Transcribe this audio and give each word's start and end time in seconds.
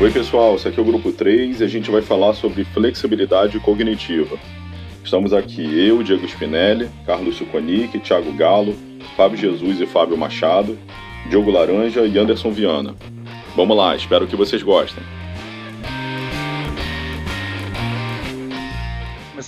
Oi, 0.00 0.10
pessoal, 0.10 0.56
esse 0.56 0.66
aqui 0.66 0.80
é 0.80 0.82
o 0.82 0.86
grupo 0.86 1.12
3 1.12 1.60
e 1.60 1.64
a 1.64 1.68
gente 1.68 1.90
vai 1.90 2.00
falar 2.00 2.32
sobre 2.32 2.64
flexibilidade 2.64 3.60
cognitiva. 3.60 4.38
Estamos 5.04 5.34
aqui 5.34 5.60
eu, 5.86 6.02
Diego 6.02 6.24
Spinelli, 6.24 6.88
Carlos 7.04 7.36
Suconic, 7.36 7.98
Thiago 8.00 8.32
Galo, 8.32 8.74
Fábio 9.14 9.36
Jesus 9.36 9.78
e 9.78 9.84
Fábio 9.84 10.16
Machado, 10.16 10.78
Diogo 11.28 11.50
Laranja 11.50 12.00
e 12.06 12.18
Anderson 12.18 12.50
Viana. 12.50 12.96
Vamos 13.54 13.76
lá, 13.76 13.94
espero 13.94 14.26
que 14.26 14.36
vocês 14.36 14.62
gostem. 14.62 15.04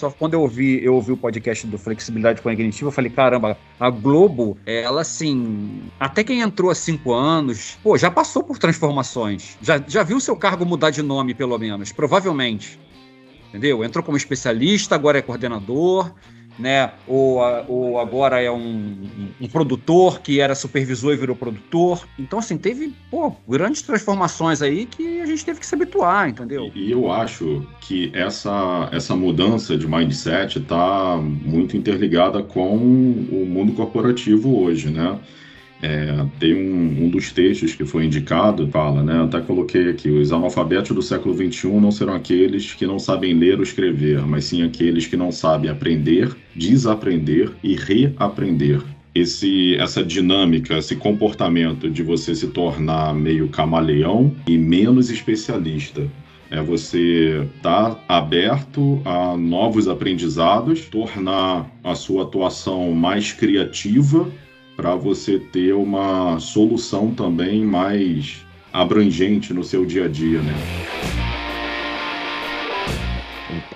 Só 0.03 0.11
quando 0.11 0.35
eu 0.35 0.41
ouvi, 0.41 0.85
eu 0.85 0.97
ouvi 0.97 1.13
o 1.13 1.17
podcast 1.17 1.65
do 1.65 1.79
Flexibilidade 1.79 2.43
Cognitiva, 2.43 2.89
eu 2.89 2.93
falei, 2.93 3.09
caramba, 3.09 3.57
a 3.79 3.89
Globo, 3.89 4.59
ela 4.67 5.03
assim, 5.03 5.81
até 6.01 6.25
quem 6.25 6.41
entrou 6.41 6.73
há 6.73 6.75
cinco 6.75 7.13
anos, 7.13 7.79
pô, 7.85 7.97
já 7.97 8.11
passou 8.11 8.43
por 8.43 8.59
transformações. 8.59 9.57
Já, 9.63 9.81
já 9.87 10.03
viu 10.03 10.19
seu 10.19 10.35
cargo 10.35 10.67
mudar 10.67 10.91
de 10.91 11.03
nome, 11.03 11.35
pelo 11.35 11.57
menos, 11.57 11.93
provavelmente. 11.93 12.81
Entendeu? 13.51 13.85
Entrou 13.85 14.05
como 14.05 14.17
especialista, 14.17 14.97
agora 14.97 15.19
é 15.19 15.23
coordenador 15.23 16.13
né? 16.59 16.93
Ou, 17.07 17.41
ou 17.69 17.99
agora 17.99 18.41
é 18.41 18.51
um, 18.51 18.97
um, 19.41 19.49
produtor 19.49 20.21
que 20.21 20.41
era 20.41 20.55
supervisor 20.55 21.13
e 21.13 21.17
virou 21.17 21.35
produtor. 21.35 22.07
Então, 22.19 22.39
assim, 22.39 22.57
teve 22.57 22.95
pô, 23.11 23.35
grandes 23.49 23.83
transformações 23.83 24.63
aí 24.63 24.87
que 24.87 25.21
a 25.21 25.27
gente 25.27 25.45
teve 25.45 25.61
que 25.61 25.67
se 25.67 25.75
habituar, 25.75 26.29
entendeu? 26.29 26.71
E, 26.75 26.91
eu 26.91 27.11
acho 27.11 27.67
que 27.81 28.11
essa, 28.15 28.89
essa 28.93 29.15
mudança 29.17 29.77
de 29.77 29.87
mindset 29.87 30.59
está 30.59 31.17
muito 31.17 31.77
interligada 31.77 32.43
com 32.43 32.77
o 32.77 33.47
mundo 33.47 33.73
corporativo 33.73 34.63
hoje, 34.63 34.91
né? 34.91 35.19
É, 35.83 36.25
tem 36.39 36.55
um, 36.55 37.07
um, 37.07 37.09
dos 37.11 37.33
textos 37.33 37.75
que 37.75 37.85
foi 37.85 38.05
indicado, 38.05 38.69
fala, 38.69 39.03
né? 39.03 39.25
Até 39.25 39.41
coloquei 39.41 39.91
aqui: 39.91 40.09
os 40.09 40.33
analfabetos 40.33 40.95
do 40.95 41.03
século 41.03 41.35
XXI 41.35 41.73
não 41.81 41.91
serão 41.91 42.15
aqueles 42.15 42.73
que 42.73 42.87
não 42.87 43.01
sabem 43.01 43.35
ler 43.35 43.57
ou 43.57 43.65
escrever, 43.65 44.25
mas 44.25 44.45
sim 44.45 44.63
aqueles 44.63 45.09
que 45.09 45.17
não 45.17 45.33
sabem 45.33 45.69
aprender, 45.69 46.31
desaprender 46.55 47.51
e 47.65 47.75
reaprender. 47.75 48.81
Esse, 49.13 49.75
essa 49.75 50.05
dinâmica, 50.05 50.79
esse 50.79 50.95
comportamento 50.95 51.91
de 51.91 52.03
você 52.03 52.33
se 52.33 52.47
tornar 52.47 53.13
meio 53.13 53.49
camaleão 53.49 54.33
e 54.47 54.57
menos 54.57 55.11
especialista. 55.11 56.09
É 56.49 56.63
você 56.63 57.47
estar 57.57 57.95
tá 57.95 58.05
aberto 58.09 59.03
a 59.05 59.37
novos 59.37 59.89
aprendizados, 59.89 60.83
tornar 60.83 61.69
a 61.83 61.95
sua 61.95 62.23
atuação 62.23 62.93
mais 62.93 63.33
criativa 63.33 64.31
para 64.83 64.97
você 64.97 65.39
ter 65.39 65.73
uma 65.75 66.41
solução 66.41 67.15
também 67.15 67.65
mais 67.65 68.45
abrangente 68.73 69.55
no 69.55 69.63
seu 69.63 69.87
dia 69.87 70.07
a 70.07 70.09
dia, 70.09 70.41
né? 70.41 70.53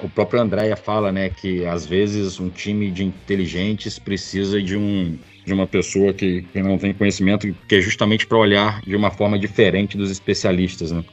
O 0.03 0.09
próprio 0.09 0.41
Andréia 0.41 0.75
fala, 0.75 1.13
né, 1.13 1.31
que 1.31 1.65
às 1.65 1.87
vezes 1.87 2.41
um 2.41 2.51
time 2.51 2.91
de 2.91 3.05
inteligentes 3.05 4.01
precisa 4.01 4.61
de 4.61 4.77
um 4.77 5.17
de 5.45 5.53
uma 5.53 5.65
pessoa 5.65 6.13
que, 6.13 6.43
que 6.53 6.61
não 6.61 6.77
tem 6.77 6.93
conhecimento, 6.93 7.55
que 7.69 7.77
é 7.77 7.81
justamente 7.81 8.27
para 8.27 8.37
olhar 8.37 8.81
de 8.81 8.97
uma 8.97 9.13
forma 9.13 9.39
diferente 9.39 9.97
dos 9.97 10.11
especialistas, 10.11 10.91
né? 10.91 11.05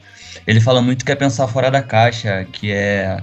Ele 0.44 0.60
fala 0.60 0.82
muito 0.82 1.04
que 1.04 1.12
é 1.12 1.14
pensar 1.14 1.46
fora 1.46 1.70
da 1.70 1.80
caixa, 1.80 2.44
que 2.50 2.72
é 2.72 3.22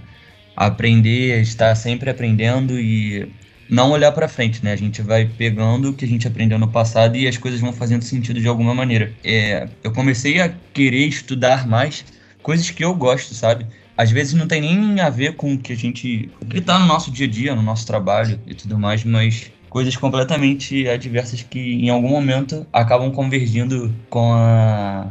aprender, 0.56 1.42
estar 1.42 1.76
sempre 1.76 2.10
aprendendo 2.10 2.80
e 2.80 3.30
não 3.72 3.92
olhar 3.92 4.12
para 4.12 4.28
frente, 4.28 4.62
né? 4.62 4.74
A 4.74 4.76
gente 4.76 5.02
vai 5.02 5.26
pegando 5.26 5.90
o 5.90 5.94
que 5.94 6.04
a 6.04 6.08
gente 6.08 6.28
aprendeu 6.28 6.60
no 6.60 6.68
passado 6.68 7.16
e 7.16 7.26
as 7.26 7.38
coisas 7.38 7.62
vão 7.62 7.72
fazendo 7.72 8.04
sentido 8.04 8.42
de 8.42 8.48
alguma 8.48 8.76
maneira. 8.76 9.14
É, 9.24 9.70
eu 9.82 9.94
comecei 9.94 10.42
a 10.42 10.54
querer 10.74 11.06
estudar 11.08 11.66
mais 11.66 12.04
coisas 12.44 12.70
que 12.70 12.84
eu 12.84 12.94
gosto, 12.94 13.34
sabe? 13.34 13.66
Às 13.96 14.12
vezes 14.12 14.34
não 14.34 14.46
tem 14.46 14.60
nem 14.60 15.00
a 15.00 15.10
ver 15.10 15.36
com 15.38 15.54
o 15.54 15.58
que 15.58 15.72
a 15.72 15.76
gente. 15.76 16.30
O 16.42 16.46
que 16.48 16.60
tá 16.60 16.78
no 16.78 16.86
nosso 16.86 17.10
dia 17.10 17.26
a 17.26 17.30
dia, 17.30 17.56
no 17.56 17.62
nosso 17.62 17.88
trabalho 17.88 18.38
e 18.46 18.54
tudo 18.54 18.78
mais, 18.78 19.06
mas 19.06 19.50
coisas 19.70 19.96
completamente 19.96 20.86
adversas 20.90 21.42
que 21.42 21.60
em 21.60 21.90
algum 21.90 22.10
momento 22.10 22.68
acabam 22.74 23.10
convergindo 23.10 23.96
com 24.10 24.34
a, 24.34 25.08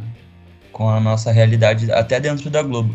com 0.71 0.91
a 0.91 1.01
nossa 1.01 1.33
realidade 1.33 1.91
até 1.91 2.21
dentro 2.21 2.51
da 2.51 2.63
Globo. 2.63 2.95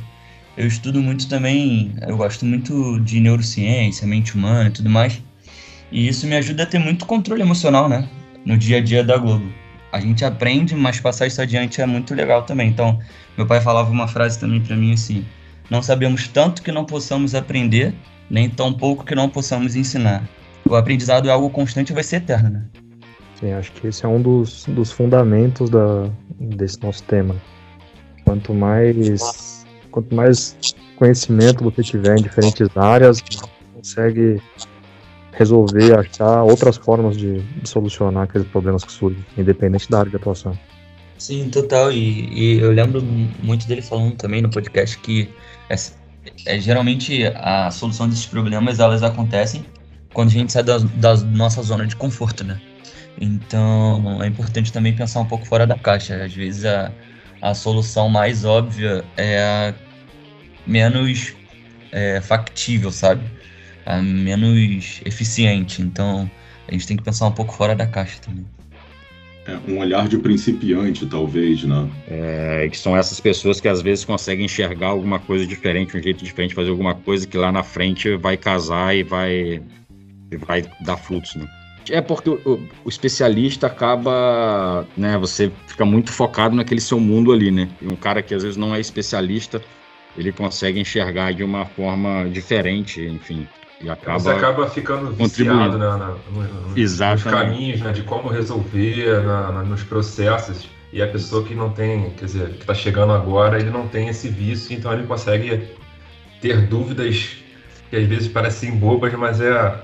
Eu 0.56 0.68
estudo 0.68 1.02
muito 1.02 1.28
também, 1.28 1.96
eu 2.08 2.16
gosto 2.16 2.46
muito 2.46 3.00
de 3.00 3.20
neurociência, 3.20 4.06
mente 4.06 4.36
humana 4.36 4.70
e 4.70 4.72
tudo 4.72 4.92
mais. 4.92 5.20
E 5.92 6.08
isso 6.08 6.28
me 6.28 6.36
ajuda 6.36 6.64
a 6.64 6.66
ter 6.66 6.80
muito 6.80 7.06
controle 7.06 7.42
emocional, 7.42 7.88
né? 7.88 8.08
No 8.46 8.58
dia 8.58 8.78
a 8.78 8.82
dia 8.82 9.04
da 9.04 9.18
Globo. 9.18 9.46
A 9.92 10.00
gente 10.00 10.26
aprende, 10.26 10.76
mas 10.76 11.00
passar 11.00 11.28
isso 11.28 11.42
adiante 11.42 11.82
é 11.82 11.86
muito 11.86 12.14
legal 12.14 12.44
também. 12.44 12.70
Então, 12.70 13.00
meu 13.38 13.48
pai 13.48 13.62
falava 13.62 13.90
uma 13.90 14.08
frase 14.08 14.40
também 14.40 14.60
para 14.62 14.76
mim 14.76 14.94
assim: 14.94 15.26
Não 15.70 15.82
sabemos 15.82 16.28
tanto 16.28 16.62
que 16.62 16.72
não 16.72 16.84
possamos 16.86 17.34
aprender, 17.34 17.94
nem 18.30 18.50
tão 18.50 18.74
pouco 18.74 19.06
que 19.06 19.16
não 19.16 19.30
possamos 19.30 19.76
ensinar. 19.76 20.28
O 20.68 20.76
aprendizado 20.76 21.30
é 21.30 21.32
algo 21.32 21.50
constante 21.50 21.92
e 21.92 21.94
vai 21.94 22.04
ser 22.04 22.18
eterno, 22.18 22.50
né? 22.50 22.66
Sim, 23.40 23.54
acho 23.54 23.72
que 23.74 23.88
esse 23.88 24.06
é 24.06 24.08
um 24.08 24.22
dos, 24.22 24.66
dos 24.66 24.92
fundamentos 24.92 25.70
da, 25.70 26.10
desse 26.40 26.82
nosso 26.82 27.04
tema. 27.04 27.36
Quanto 28.24 28.54
mais, 28.54 29.66
quanto 29.92 30.16
mais 30.16 30.58
conhecimento 30.96 31.64
você 31.64 31.84
tiver 31.84 32.18
em 32.18 32.24
diferentes 32.24 32.68
áreas, 32.76 33.22
consegue 33.74 34.42
resolver, 35.38 36.00
achar 36.00 36.44
outras 36.44 36.78
formas 36.78 37.18
de, 37.18 37.42
de, 37.42 37.70
solucionar 37.70 38.24
aqueles 38.24 38.48
problemas 38.48 38.84
que 38.84 38.92
surgem, 38.92 39.24
independente 39.38 39.90
da 39.90 40.00
área 40.00 40.10
de 40.10 40.18
atuação. 40.18 40.58
Sim, 41.18 41.50
total. 41.50 41.92
E, 41.92 42.30
e 42.34 42.60
eu 42.60 42.72
lembro 42.72 43.02
muito 43.44 43.68
dele 43.68 43.82
falando 43.82 44.16
também 44.16 44.42
no 44.42 44.50
podcast 44.50 44.98
que 45.00 45.30
é, 45.70 45.76
é, 46.46 46.60
geralmente 46.60 47.26
a 47.36 47.70
solução 47.72 48.08
desses 48.08 48.26
problemas 48.26 48.80
elas 48.80 49.04
acontecem 49.04 49.66
quando 50.14 50.30
a 50.30 50.32
gente 50.32 50.52
sai 50.52 50.64
da, 50.64 50.78
da 50.78 51.16
nossa 51.18 51.62
zona 51.62 51.86
de 51.86 51.96
conforto, 51.96 52.44
né? 52.44 52.60
Então 53.20 54.22
é 54.22 54.28
importante 54.28 54.72
também 54.72 54.96
pensar 54.96 55.22
um 55.22 55.26
pouco 55.26 55.46
fora 55.46 55.66
da 55.66 55.78
caixa. 55.78 56.24
Às 56.24 56.34
vezes 56.34 56.66
a, 56.66 56.92
a 57.42 57.54
solução 57.54 58.10
mais 58.10 58.46
óbvia 58.46 59.04
é 59.18 59.40
a 59.42 59.74
menos 60.66 61.34
é, 61.92 62.20
factível, 62.22 62.92
sabe? 62.92 63.24
É 63.86 64.02
menos 64.02 65.02
eficiente. 65.06 65.82
Então 65.82 66.30
a 66.68 66.72
gente 66.72 66.88
tem 66.88 66.98
que 66.98 67.04
pensar 67.04 67.28
um 67.28 67.32
pouco 67.32 67.54
fora 67.54 67.76
da 67.76 67.86
caixa 67.86 68.20
também. 68.22 68.46
É, 69.48 69.60
um 69.72 69.78
olhar 69.78 70.08
de 70.08 70.18
principiante, 70.18 71.06
talvez, 71.06 71.64
né? 71.64 71.88
É, 72.08 72.68
que 72.68 72.78
são 72.78 72.98
essas 72.98 73.20
pessoas 73.20 73.62
que 73.62 73.68
às 73.68 73.80
vezes 73.80 74.04
conseguem 74.04 74.46
enxergar 74.46 74.88
alguma 74.88 75.20
coisa 75.20 75.46
diferente, 75.46 75.96
um 75.96 76.02
jeito 76.02 76.24
diferente 76.24 76.50
de 76.50 76.56
fazer 76.56 76.72
alguma 76.72 76.96
coisa 76.96 77.28
que 77.28 77.38
lá 77.38 77.52
na 77.52 77.62
frente 77.62 78.16
vai 78.18 78.38
casar 78.38 78.96
e 78.96 79.04
vai, 79.04 79.62
e 80.32 80.38
vai 80.38 80.64
dar 80.82 80.98
frutos, 80.98 81.36
né? 81.36 81.48
É 81.92 82.02
porque 82.02 82.32
o, 82.32 82.60
o, 82.84 82.90
especialista 82.90 83.68
acaba, 83.68 84.88
né? 84.98 85.16
Você 85.20 85.52
fica 85.68 85.86
muito 85.86 86.12
focado 86.12 86.56
naquele 86.56 86.82
seu 86.82 87.00
mundo 87.00 87.32
ali, 87.32 87.52
né? 87.52 87.70
E 87.80 87.86
um 87.88 87.96
cara 87.96 88.24
que 88.24 88.34
às 88.34 88.42
vezes 88.42 88.58
não 88.58 88.74
é 88.74 88.80
especialista, 88.80 89.62
ele 90.18 90.32
consegue 90.32 90.80
enxergar 90.80 91.34
de 91.34 91.44
uma 91.44 91.66
forma 91.66 92.28
diferente, 92.32 93.00
enfim. 93.06 93.48
E 93.82 93.90
acaba 93.90 94.20
Você 94.20 94.30
acaba 94.30 94.70
ficando 94.70 95.12
viciado 95.12 95.78
né, 95.78 95.86
na, 95.86 96.16
no, 96.32 96.76
nos 96.76 97.24
caminhos 97.24 97.82
né, 97.82 97.92
de 97.92 98.04
como 98.04 98.30
resolver, 98.30 99.22
na, 99.24 99.52
na, 99.52 99.64
nos 99.64 99.84
processos. 99.84 100.68
E 100.94 101.02
a 101.02 101.08
pessoa 101.08 101.44
que 101.44 101.54
não 101.54 101.72
tem, 101.72 102.12
quer 102.12 102.26
dizer, 102.26 102.50
que 102.52 102.62
está 102.62 102.74
chegando 102.74 103.12
agora, 103.12 103.60
ele 103.60 103.70
não 103.70 103.88
tem 103.88 104.08
esse 104.08 104.30
vício, 104.30 104.74
então 104.74 104.94
ele 104.94 105.06
consegue 105.06 105.68
ter 106.40 106.68
dúvidas 106.68 107.36
que 107.90 107.98
às 107.98 108.08
vezes 108.08 108.28
parecem 108.30 108.72
bobas, 108.72 109.14
mas 109.14 109.42
é 109.42 109.84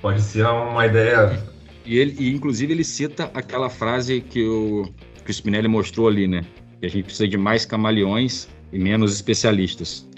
pode 0.00 0.22
ser 0.22 0.46
uma 0.46 0.86
ideia. 0.86 1.42
E, 1.84 1.98
ele, 1.98 2.16
e 2.18 2.32
inclusive 2.32 2.72
ele 2.72 2.84
cita 2.84 3.30
aquela 3.34 3.68
frase 3.68 4.20
que 4.20 4.46
o, 4.46 4.88
que 5.24 5.30
o 5.30 5.34
Spinelli 5.34 5.66
mostrou 5.66 6.06
ali, 6.06 6.28
né? 6.28 6.44
Que 6.80 6.86
a 6.86 6.90
gente 6.90 7.06
precisa 7.06 7.26
de 7.26 7.36
mais 7.36 7.66
camaleões 7.66 8.48
e 8.72 8.78
menos 8.78 9.12
especialistas. 9.14 10.08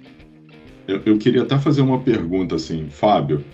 Eu, 0.88 1.02
eu 1.04 1.18
queria 1.18 1.42
até 1.42 1.58
fazer 1.58 1.82
uma 1.82 2.00
pergunta 2.00 2.56
assim, 2.56 2.86
Fábio. 2.88 3.44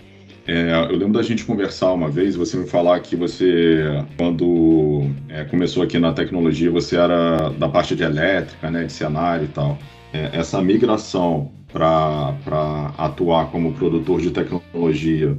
É, 0.47 0.71
eu 0.89 0.95
lembro 0.95 1.13
da 1.13 1.21
gente 1.21 1.43
conversar 1.43 1.91
uma 1.91 2.07
vez, 2.07 2.35
você 2.35 2.55
me 2.55 2.65
falar 2.65 2.99
que 3.01 3.15
você, 3.15 3.83
quando 4.17 5.09
é, 5.27 5.43
começou 5.43 5.83
aqui 5.83 5.99
na 5.99 6.13
tecnologia, 6.13 6.71
você 6.71 6.95
era 6.95 7.49
da 7.49 7.67
parte 7.67 7.93
de 7.95 8.03
elétrica, 8.03 8.71
né, 8.71 8.85
de 8.85 8.93
cenário 8.93 9.45
e 9.45 9.47
tal. 9.49 9.77
É, 10.13 10.29
essa 10.33 10.61
migração 10.61 11.51
para 11.73 12.93
atuar 12.97 13.51
como 13.51 13.73
produtor 13.73 14.21
de 14.21 14.31
tecnologia 14.31 15.37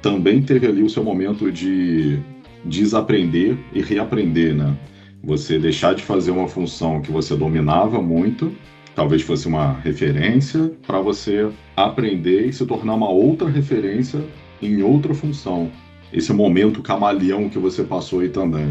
também 0.00 0.40
teve 0.40 0.66
ali 0.66 0.82
o 0.82 0.88
seu 0.88 1.04
momento 1.04 1.52
de 1.52 2.18
desaprender 2.64 3.58
e 3.74 3.82
reaprender, 3.82 4.54
né? 4.54 4.74
Você 5.22 5.58
deixar 5.58 5.94
de 5.94 6.02
fazer 6.02 6.30
uma 6.30 6.48
função 6.48 7.02
que 7.02 7.10
você 7.10 7.36
dominava 7.36 8.00
muito 8.00 8.54
talvez 8.96 9.20
fosse 9.22 9.46
uma 9.46 9.74
referência 9.80 10.72
para 10.86 10.98
você 11.00 11.48
aprender 11.76 12.46
e 12.46 12.52
se 12.52 12.64
tornar 12.64 12.94
uma 12.94 13.10
outra 13.10 13.48
referência 13.48 14.24
em 14.60 14.82
outra 14.82 15.14
função. 15.14 15.70
Esse 16.10 16.32
momento 16.32 16.82
camaleão 16.82 17.50
que 17.50 17.58
você 17.58 17.84
passou 17.84 18.20
aí 18.20 18.30
também. 18.30 18.66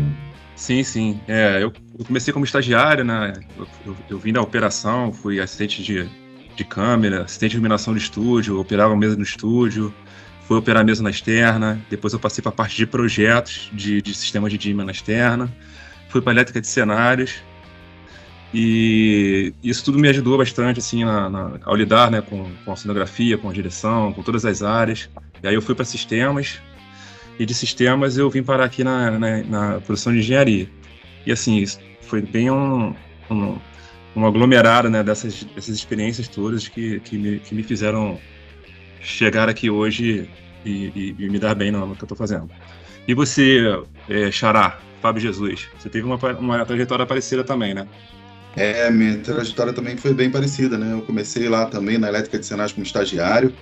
Sim, 0.55 0.83
sim. 0.83 1.19
É, 1.27 1.61
eu, 1.61 1.71
comecei 2.07 2.33
como 2.33 2.43
estagiário, 2.43 3.03
né? 3.03 3.33
Eu, 3.85 3.95
eu, 4.09 4.17
vim 4.17 4.33
da 4.33 4.41
operação, 4.41 5.13
fui 5.13 5.39
assistente 5.39 5.83
de, 5.83 6.09
de 6.55 6.63
câmera, 6.63 7.23
assistente 7.23 7.51
de 7.51 7.57
iluminação 7.57 7.93
de 7.93 7.99
estúdio, 7.99 8.59
operava 8.59 8.95
mesa 8.95 9.15
no 9.15 9.23
estúdio, 9.23 9.93
fui 10.47 10.57
operar 10.57 10.83
mesa 10.83 11.03
na 11.03 11.11
externa, 11.11 11.79
depois 11.89 12.13
eu 12.13 12.19
passei 12.19 12.41
para 12.41 12.49
a 12.49 12.55
parte 12.55 12.75
de 12.77 12.87
projetos 12.87 13.69
de, 13.73 14.01
de 14.01 14.13
sistemas 14.15 14.51
de 14.51 14.57
DIMA 14.57 14.83
na 14.83 14.91
externa, 14.91 15.53
fui 16.09 16.21
para 16.21 16.31
elétrica 16.31 16.61
de 16.61 16.67
cenários, 16.67 17.43
e 18.57 19.53
isso 19.61 19.83
tudo 19.83 19.99
me 19.99 20.07
ajudou 20.07 20.37
bastante, 20.37 20.79
assim, 20.79 21.03
na, 21.03 21.29
na, 21.29 21.59
ao 21.65 21.75
lidar 21.75 22.09
né, 22.09 22.21
com, 22.21 22.49
com 22.63 22.71
a 22.71 22.75
cenografia, 22.77 23.37
com 23.37 23.49
a 23.49 23.53
direção, 23.53 24.13
com 24.13 24.23
todas 24.23 24.45
as 24.45 24.63
áreas. 24.63 25.09
E 25.43 25.47
aí 25.49 25.53
eu 25.53 25.61
fui 25.61 25.75
para 25.75 25.83
sistemas, 25.83 26.61
e 27.37 27.45
de 27.45 27.53
sistemas 27.53 28.17
eu 28.17 28.29
vim 28.29 28.41
parar 28.41 28.63
aqui 28.63 28.81
na, 28.81 29.11
na, 29.11 29.43
na 29.43 29.81
produção 29.81 30.13
de 30.13 30.19
engenharia. 30.19 30.69
E 31.25 31.33
assim, 31.33 31.65
foi 32.03 32.21
bem 32.21 32.49
um, 32.49 32.95
um, 33.29 33.57
um 34.15 34.25
aglomerado 34.25 34.89
né, 34.89 35.03
dessas, 35.03 35.43
dessas 35.43 35.75
experiências 35.75 36.29
todas 36.29 36.65
que, 36.69 37.01
que, 37.01 37.17
me, 37.17 37.39
que 37.39 37.53
me 37.53 37.61
fizeram 37.61 38.17
chegar 39.01 39.49
aqui 39.49 39.69
hoje 39.69 40.29
e, 40.63 40.69
e, 40.95 41.15
e 41.19 41.29
me 41.29 41.39
dar 41.39 41.55
bem 41.55 41.71
no 41.71 41.93
que 41.93 42.03
eu 42.03 42.05
estou 42.05 42.17
fazendo. 42.17 42.49
E 43.05 43.13
você, 43.13 43.65
é, 44.07 44.31
Xará, 44.31 44.79
Fábio 45.01 45.21
Jesus, 45.21 45.67
você 45.77 45.89
teve 45.89 46.07
uma, 46.07 46.15
uma 46.39 46.65
trajetória 46.65 47.05
parecida 47.05 47.43
também, 47.43 47.73
né? 47.73 47.85
É, 48.55 48.89
minha 48.89 49.17
trajetória 49.17 49.73
também 49.73 49.97
foi 49.97 50.13
bem 50.13 50.29
parecida, 50.29 50.77
né? 50.77 50.93
Eu 50.93 51.01
comecei 51.01 51.49
lá 51.49 51.65
também 51.65 51.97
na 51.97 52.07
elétrica 52.07 52.39
de 52.39 52.45
cenários 52.45 52.71
como 52.71 52.85
estagiário. 52.85 53.53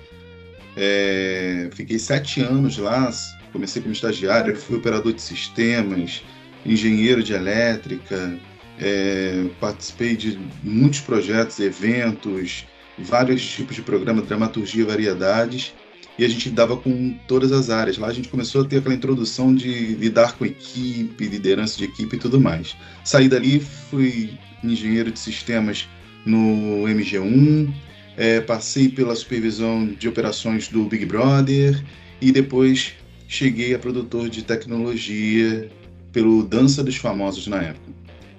É, 0.76 1.68
fiquei 1.72 1.98
sete 1.98 2.40
anos 2.40 2.78
lá, 2.78 3.12
comecei 3.52 3.82
como 3.82 3.92
estagiário, 3.92 4.56
fui 4.56 4.76
operador 4.76 5.12
de 5.12 5.22
sistemas, 5.22 6.22
engenheiro 6.64 7.22
de 7.22 7.32
elétrica, 7.32 8.38
é, 8.78 9.44
participei 9.60 10.16
de 10.16 10.38
muitos 10.62 11.00
projetos, 11.00 11.58
eventos, 11.60 12.64
vários 12.98 13.44
tipos 13.44 13.76
de 13.76 13.82
programas, 13.82 14.26
dramaturgia, 14.26 14.84
variedades, 14.84 15.74
e 16.16 16.24
a 16.24 16.28
gente 16.28 16.48
lidava 16.48 16.76
com 16.76 17.18
todas 17.26 17.50
as 17.50 17.70
áreas. 17.70 17.98
Lá 17.98 18.08
a 18.08 18.12
gente 18.12 18.28
começou 18.28 18.62
a 18.62 18.64
ter 18.64 18.78
aquela 18.78 18.94
introdução 18.94 19.52
de 19.52 19.94
lidar 19.94 20.36
com 20.36 20.44
equipe, 20.44 21.26
liderança 21.26 21.76
de 21.78 21.84
equipe 21.84 22.14
e 22.16 22.18
tudo 22.18 22.40
mais. 22.40 22.76
Saí 23.04 23.28
dali, 23.28 23.58
fui 23.58 24.38
engenheiro 24.72 25.10
de 25.10 25.18
sistemas 25.18 25.88
no 26.24 26.84
MG1, 26.84 27.72
é, 28.16 28.40
passei 28.40 28.88
pela 28.88 29.14
supervisão 29.14 29.86
de 29.86 30.08
operações 30.08 30.68
do 30.68 30.84
Big 30.84 31.04
Brother 31.04 31.82
e 32.20 32.32
depois 32.32 32.94
cheguei 33.28 33.74
a 33.74 33.78
produtor 33.78 34.28
de 34.28 34.42
tecnologia 34.42 35.68
pelo 36.12 36.42
Dança 36.42 36.82
dos 36.82 36.96
Famosos 36.96 37.46
na 37.46 37.62
época. 37.62 37.92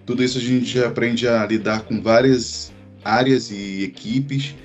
Tudo 0.06 0.24
isso 0.24 0.38
a 0.38 0.42
gente 0.42 0.80
aprende 0.80 1.28
a 1.28 1.46
lidar 1.46 1.82
com 1.82 2.02
várias 2.02 2.72
áreas 3.04 3.52
e 3.52 3.84
equipes 3.84 4.56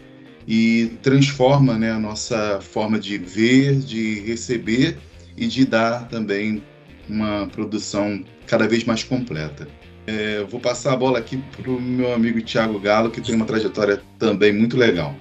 e 0.47 0.93
transforma 1.03 1.77
né, 1.77 1.93
a 1.93 1.99
nossa 1.99 2.61
forma 2.61 2.99
de 2.99 3.19
ver, 3.19 3.77
de 3.77 4.21
receber 4.21 4.99
e 5.37 5.47
de 5.47 5.65
dar 5.65 6.09
também 6.09 6.63
uma 7.09 7.47
produção 7.49 8.25
cada 8.47 8.67
vez 8.69 8.85
mais 8.85 9.03
completa. 9.03 9.67
É, 10.07 10.45
vou 10.51 10.61
passar 10.61 10.93
a 10.93 10.97
bola 10.97 11.19
aqui 11.19 11.37
para 11.57 11.71
o 11.71 11.81
meu 11.81 12.13
amigo 12.13 12.41
Thiago 12.43 12.79
Galo, 12.79 13.11
que 13.11 13.21
tem 13.21 13.35
uma 13.35 13.45
trajetória 13.45 14.01
também 14.19 14.53
muito 14.53 14.77
legal. 14.77 15.15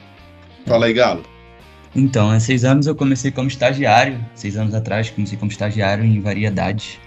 Fala 0.65 0.85
aí, 0.85 0.93
Galo. 0.93 1.23
Então, 1.95 2.29
há 2.29 2.39
seis 2.39 2.63
anos 2.63 2.87
eu 2.87 2.95
comecei 2.95 3.31
como 3.31 3.47
estagiário. 3.47 4.23
Seis 4.35 4.57
anos 4.57 4.73
atrás 4.73 5.09
comecei 5.09 5.37
como 5.37 5.51
estagiário 5.51 6.03
em 6.03 6.21
variedades. 6.21 6.99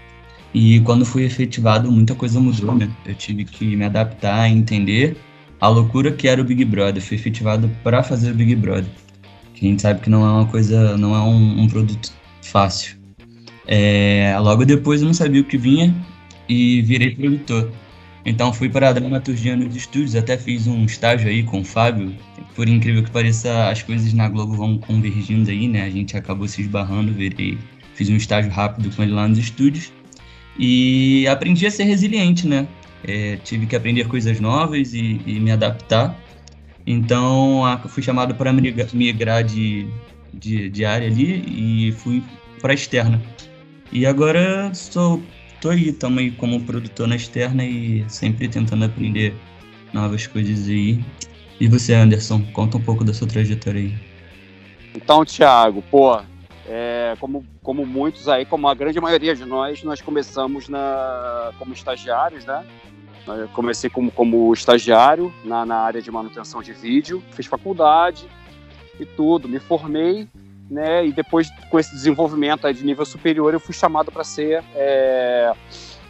E 0.53 0.81
quando 0.81 1.05
fui 1.05 1.23
efetivado, 1.23 1.91
muita 1.91 2.13
coisa 2.13 2.39
mudou, 2.39 2.75
né? 2.75 2.89
Eu 3.05 3.15
tive 3.15 3.43
que 3.43 3.75
me 3.75 3.85
adaptar, 3.85 4.49
entender 4.49 5.17
a 5.59 5.67
loucura 5.67 6.11
que 6.11 6.27
era 6.27 6.41
o 6.41 6.43
Big 6.43 6.63
Brother. 6.65 7.01
Fui 7.01 7.17
efetivado 7.17 7.69
para 7.83 8.03
fazer 8.03 8.31
o 8.31 8.35
Big 8.35 8.55
Brother. 8.55 8.89
Que 9.55 9.65
a 9.65 9.69
gente 9.69 9.81
sabe 9.81 10.01
que 10.01 10.09
não 10.09 10.25
é 10.25 10.31
uma 10.31 10.45
coisa, 10.45 10.97
não 10.97 11.15
é 11.15 11.19
um, 11.19 11.61
um 11.61 11.67
produto 11.67 12.11
fácil. 12.41 12.97
É, 13.65 14.35
logo 14.39 14.65
depois 14.65 15.01
eu 15.01 15.07
não 15.07 15.13
sabia 15.13 15.41
o 15.41 15.45
que 15.45 15.57
vinha 15.57 15.95
e 16.47 16.81
virei 16.81 17.11
produtor. 17.11 17.71
Então 18.25 18.53
fui 18.53 18.69
para 18.69 18.89
a 18.89 18.93
dramaturgia 18.93 19.55
nos 19.55 19.75
estúdios, 19.75 20.15
até 20.15 20.37
fiz 20.37 20.65
um 20.65 20.85
estágio 20.85 21.27
aí 21.27 21.43
com 21.43 21.61
o 21.61 21.63
Fábio. 21.63 22.15
Por 22.55 22.69
incrível 22.69 23.03
que 23.03 23.11
pareça, 23.11 23.69
as 23.69 23.83
coisas 23.83 24.13
na 24.13 24.29
Globo 24.29 24.53
vão 24.53 24.77
convergindo 24.77 25.49
aí, 25.49 25.67
né? 25.67 25.83
A 25.83 25.89
gente 25.89 26.15
acabou 26.15 26.47
se 26.47 26.61
esbarrando, 26.61 27.11
virei, 27.11 27.57
fiz 27.95 28.09
um 28.09 28.15
estágio 28.15 28.51
rápido 28.51 28.95
com 28.95 29.03
ele 29.03 29.11
lá 29.11 29.27
nos 29.27 29.37
estúdios. 29.37 29.91
E 30.57 31.27
aprendi 31.27 31.65
a 31.65 31.71
ser 31.71 31.83
resiliente, 31.83 32.47
né? 32.47 32.67
É, 33.03 33.37
tive 33.43 33.65
que 33.65 33.75
aprender 33.75 34.07
coisas 34.07 34.39
novas 34.39 34.93
e, 34.93 35.19
e 35.25 35.39
me 35.39 35.51
adaptar. 35.51 36.17
Então 36.85 37.61
fui 37.89 38.03
chamado 38.03 38.35
para 38.35 38.53
migrar 38.53 39.43
de, 39.43 39.87
de, 40.33 40.69
de 40.69 40.85
área 40.85 41.07
ali 41.07 41.87
e 41.87 41.91
fui 41.91 42.23
para 42.61 42.73
externa. 42.73 43.21
E 43.91 44.05
agora 44.05 44.73
sou 44.73 45.21
tô 45.63 45.69
aí, 45.69 45.87
estamos 45.87 46.19
aí 46.19 46.29
como 46.29 46.61
produtor 46.61 47.07
na 47.07 47.15
externa 47.15 47.63
e 47.63 48.03
sempre 48.09 48.49
tentando 48.49 48.83
aprender 48.83 49.33
novas 49.93 50.27
coisas 50.27 50.67
aí. 50.67 51.01
E 51.57 51.69
você, 51.69 51.93
Anderson, 51.93 52.43
conta 52.51 52.75
um 52.75 52.81
pouco 52.81 53.05
da 53.05 53.13
sua 53.13 53.29
trajetória 53.29 53.79
aí. 53.79 53.97
Então, 54.93 55.23
Thiago, 55.23 55.81
pô, 55.89 56.19
é, 56.67 57.15
como, 57.17 57.45
como 57.63 57.85
muitos 57.85 58.27
aí, 58.27 58.45
como 58.45 58.67
a 58.67 58.75
grande 58.75 58.99
maioria 58.99 59.33
de 59.33 59.45
nós, 59.45 59.81
nós 59.83 60.01
começamos 60.01 60.67
na, 60.67 61.53
como 61.57 61.73
estagiários, 61.73 62.43
né? 62.43 62.65
Eu 63.25 63.47
comecei 63.47 63.89
como, 63.89 64.11
como 64.11 64.53
estagiário 64.53 65.33
na, 65.45 65.65
na 65.65 65.77
área 65.77 66.01
de 66.01 66.11
manutenção 66.11 66.61
de 66.61 66.73
vídeo, 66.73 67.23
fiz 67.31 67.45
faculdade 67.45 68.27
e 68.99 69.05
tudo, 69.05 69.47
me 69.47 69.59
formei 69.59 70.27
né? 70.73 71.05
E 71.05 71.11
depois, 71.11 71.49
com 71.69 71.79
esse 71.79 71.91
desenvolvimento 71.91 72.71
de 72.73 72.83
nível 72.83 73.05
superior, 73.05 73.53
eu 73.53 73.59
fui 73.59 73.73
chamado 73.73 74.11
para 74.11 74.23
ser 74.23 74.63
é, 74.75 75.53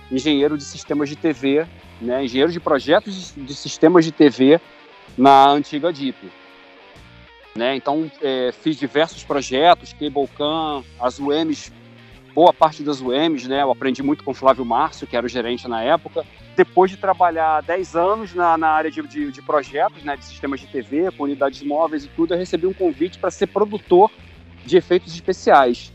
engenheiro 0.10 0.58
de 0.58 0.64
sistemas 0.64 1.10
de 1.10 1.16
TV, 1.16 1.68
né? 2.02 2.24
Engenheiro 2.24 2.52
de 2.52 2.60
projetos 2.60 3.34
de, 3.36 3.54
sistemas 3.54 4.06
de 4.06 4.12
TV 4.12 4.60
na 5.18 5.50
antiga 5.50 5.92
DIP. 5.92 6.32
Né? 7.56 7.76
Então, 7.76 8.10
é, 8.22 8.52
fiz 8.52 8.78
diversos 8.78 9.24
projetos, 9.24 9.94
CableCam, 9.94 10.84
as 11.00 11.20
UMs, 11.20 11.72
boa 12.34 12.52
parte 12.52 12.82
das 12.82 13.00
UMs, 13.00 13.48
né? 13.48 13.62
Eu 13.62 13.70
aprendi 13.70 14.02
muito 14.02 14.24
com 14.24 14.34
Flávio 14.34 14.66
Márcio, 14.66 15.06
que 15.06 15.16
era 15.16 15.24
o 15.24 15.30
gerente 15.30 15.68
na 15.68 15.84
época. 15.84 16.26
Depois 16.56 16.90
de 16.90 16.98
trabalhar 16.98 17.62
10 17.62 17.96
anos 17.96 18.34
na, 18.34 18.58
na 18.58 18.70
área 18.70 18.90
de, 18.90 19.02
de, 19.04 19.32
de 19.32 19.42
projetos, 19.44 20.04
né? 20.04 20.18
De 20.18 20.26
sistemas 20.26 20.62
de 20.62 20.68
TV, 20.68 21.12
com 21.12 21.26
unidades 21.26 21.62
móveis 21.62 22.06
e 22.06 22.08
tudo, 22.08 22.34
eu 22.34 22.40
recebi 22.40 22.66
um 22.66 22.74
convite 22.74 23.20
para 23.20 23.30
ser 23.30 23.48
produtor 23.48 24.10
de 24.66 24.78
efeitos 24.78 25.14
especiais. 25.14 25.92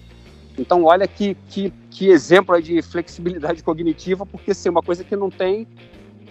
Então, 0.59 0.85
olha 0.85 1.07
que, 1.07 1.37
que, 1.49 1.73
que 1.91 2.09
exemplo 2.09 2.61
de 2.61 2.83
flexibilidade 2.83 3.63
cognitiva, 3.65 4.27
porque 4.27 4.51
assim, 4.51 4.69
uma 4.69 4.83
coisa 4.83 5.05
que 5.05 5.15
não 5.15 5.31
tem, 5.31 5.67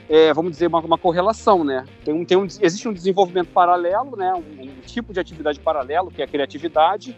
é, 0.09 0.33
vamos 0.33 0.51
dizer, 0.51 0.67
uma, 0.67 0.79
uma, 0.79 0.97
correlação, 0.97 1.63
né? 1.63 1.85
Tem 2.03 2.13
um, 2.13 2.25
tem 2.25 2.37
um, 2.37 2.45
existe 2.45 2.87
um 2.87 2.93
desenvolvimento 2.93 3.49
paralelo, 3.49 4.15
né? 4.17 4.33
Um, 4.33 4.63
um, 4.63 4.81
tipo 4.85 5.13
de 5.13 5.19
atividade 5.19 5.59
paralelo, 5.59 6.11
que 6.11 6.21
é 6.21 6.25
a 6.25 6.27
criatividade 6.27 7.17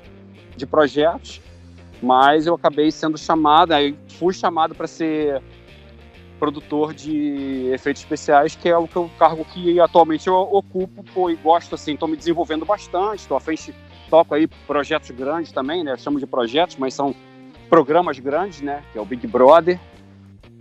de 0.56 0.66
projetos, 0.66 1.42
mas 2.02 2.46
eu 2.46 2.54
acabei 2.54 2.92
sendo 2.92 3.18
chamado, 3.18 3.74
aí 3.74 3.98
fui 4.08 4.34
chamado 4.34 4.76
para 4.76 4.88
ser 4.88 5.42
produtor 6.40 6.94
de 6.94 7.70
efeitos 7.74 8.02
especiais, 8.02 8.56
que 8.56 8.70
é 8.70 8.78
o, 8.78 8.88
que 8.88 8.98
o 8.98 9.10
cargo 9.20 9.44
que 9.44 9.80
atualmente 9.80 10.28
eu 10.28 10.36
ocupo, 10.36 11.04
pô, 11.14 11.30
e 11.30 11.36
gosto, 11.36 11.76
assim, 11.76 11.94
estou 11.94 12.08
me 12.08 12.16
desenvolvendo 12.16 12.66
bastante, 12.66 13.20
estou 13.20 13.36
à 13.36 13.42
frente 13.42 13.76
toco 14.10 14.34
aí 14.34 14.48
projetos 14.68 15.12
grandes 15.12 15.52
também, 15.52 15.84
né? 15.84 15.96
Chamo 15.98 16.20
de 16.20 16.26
projetos, 16.26 16.76
mas 16.78 16.94
são 16.94 17.16
programas 17.70 18.18
grandes, 18.20 18.62
né? 18.62 18.82
Que 18.92 18.98
é 18.98 19.02
o 19.02 19.06
Big 19.06 19.26
Brother, 19.28 19.80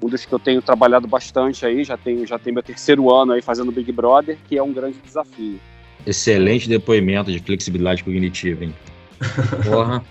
um 0.03 0.09
dos 0.09 0.25
que 0.25 0.33
eu 0.33 0.39
tenho 0.39 0.63
trabalhado 0.63 1.09
bastante 1.09 1.67
aí, 1.67 1.83
já 1.83 1.97
tenho, 1.97 2.27
já 2.27 2.39
tenho 2.39 2.55
meu 2.55 2.63
terceiro 2.63 3.13
ano 3.13 3.33
aí 3.33 3.43
fazendo 3.43 3.73
Big 3.73 3.91
Brother, 3.91 4.37
que 4.49 4.57
é 4.57 4.63
um 4.63 4.73
grande 4.73 4.99
desafio. 5.05 5.59
Excelente 6.07 6.69
depoimento 6.69 7.33
de 7.33 7.41
flexibilidade 7.41 8.05
cognitiva, 8.05 8.65
hein? 8.65 8.75
Porra, 9.65 10.05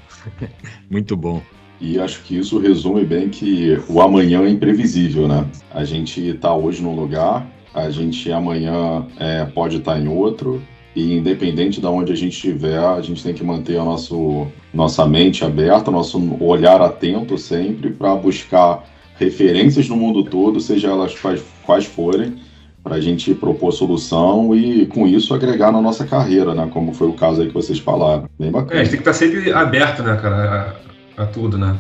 muito 0.89 1.15
bom. 1.15 1.41
E 1.79 2.00
acho 2.00 2.24
que 2.24 2.38
isso 2.38 2.60
resume 2.60 3.06
bem 3.06 3.29
que 3.29 3.79
o 3.88 4.01
amanhã 4.01 4.41
é 4.41 4.50
imprevisível, 4.50 5.27
né? 5.27 5.48
A 5.72 5.84
gente 5.84 6.20
está 6.29 6.53
hoje 6.53 6.82
num 6.82 6.96
lugar, 6.96 7.48
a 7.74 7.89
gente 7.89 8.32
amanhã 8.32 9.06
é, 9.20 9.46
pode 9.46 9.77
estar 9.77 9.94
tá 9.94 10.00
em 10.00 10.08
outro, 10.08 10.62
e 10.98 11.16
independente 11.16 11.80
de 11.80 11.86
onde 11.86 12.12
a 12.12 12.16
gente 12.16 12.34
estiver, 12.34 12.80
a 12.80 13.00
gente 13.01 13.24
tem 13.24 13.32
que 13.32 13.44
manter 13.44 13.77
a 13.77 13.86
nosso, 13.86 14.48
nossa 14.74 15.06
mente 15.06 15.46
aberta, 15.46 15.92
nosso 15.92 16.20
olhar 16.44 16.82
atento 16.82 17.38
sempre 17.38 17.92
para 17.92 18.16
buscar 18.16 18.84
referências 19.16 19.88
no 19.88 19.96
mundo 19.96 20.24
todo, 20.24 20.60
seja 20.60 20.88
elas 20.88 21.13
quais, 21.13 21.44
quais 21.63 21.86
forem, 21.86 22.42
para 22.84 22.96
a 22.96 23.00
gente 23.00 23.32
propor 23.36 23.74
solução 23.74 24.56
e, 24.56 24.88
com 24.88 25.06
isso, 25.06 25.36
agregar 25.36 25.72
na 25.72 25.80
nossa 25.80 26.04
carreira, 26.04 26.56
né? 26.56 26.68
Como 26.74 26.92
foi 26.96 27.08
o 27.08 27.13
caso 27.13 27.42
aí 27.42 27.48
que 27.48 27.54
vocês 27.54 27.77
falaram. 27.77 28.27
Bem 28.39 28.50
bacana. 28.50 28.80
É, 28.80 28.82
a 28.82 28.84
gente 28.84 28.96
tem 28.96 29.04
que 29.04 29.08
estar 29.08 29.13
sempre 29.13 29.51
aberto, 29.51 30.01
né, 30.01 30.18
cara, 30.20 30.82
a, 31.16 31.22
a 31.22 31.25
tudo, 31.27 31.60
né? 31.60 31.77